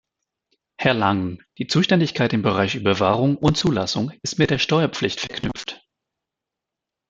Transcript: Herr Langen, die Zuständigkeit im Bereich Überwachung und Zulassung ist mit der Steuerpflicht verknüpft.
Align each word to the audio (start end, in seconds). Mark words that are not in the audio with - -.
Herr 0.79 0.95
Langen, 0.95 1.43
die 1.59 1.67
Zuständigkeit 1.67 2.33
im 2.33 2.41
Bereich 2.41 2.73
Überwachung 2.73 3.37
und 3.37 3.55
Zulassung 3.55 4.11
ist 4.23 4.39
mit 4.39 4.49
der 4.49 4.57
Steuerpflicht 4.57 5.19
verknüpft. 5.19 5.85